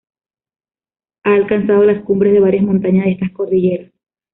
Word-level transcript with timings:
Ha 1.25 1.29
alcanzado 1.35 1.83
las 1.83 2.03
cumbres 2.03 2.33
de 2.33 2.39
varias 2.39 2.63
montañas 2.63 3.05
de 3.05 3.11
estas 3.11 3.31
cordilleras. 3.33 3.91